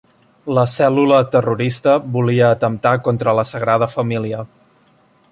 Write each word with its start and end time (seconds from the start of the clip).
La 0.57 0.61
cèl·lula 0.75 1.17
terrorista 1.35 1.93
volia 2.15 2.49
atemptar 2.57 2.93
contra 3.09 3.35
la 3.41 3.45
Sagrada 3.53 3.91
Família. 3.97 4.41